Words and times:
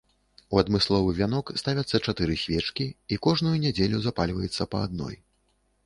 У 0.53 0.61
адмысловы 0.61 1.11
вянок 1.19 1.51
ставіцца 1.63 2.01
чатыры 2.05 2.39
свечкі 2.47 2.89
і 3.13 3.23
кожную 3.29 3.55
нядзелю 3.67 3.97
запальваецца 4.07 4.63
па 4.75 4.87
адной. 4.89 5.15